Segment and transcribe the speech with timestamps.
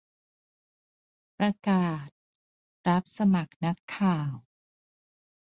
[1.37, 2.07] ประกาศ-
[2.87, 4.31] รับสมัครนักข่าว